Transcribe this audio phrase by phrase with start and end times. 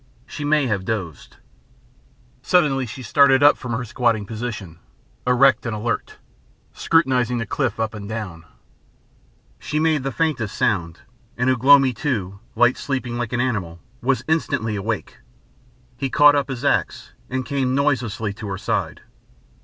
[0.25, 1.37] She may have dozed.
[2.41, 4.79] Suddenly she started up from her squatting position,
[5.27, 6.15] erect and alert,
[6.73, 8.43] scrutinising the cliff up and down.
[9.59, 11.01] She made the faintest sound,
[11.37, 15.17] and Ugh lomi too, light sleeping like an animal, was instantly awake.
[15.97, 19.01] He caught up his axe and came noiselessly to her side.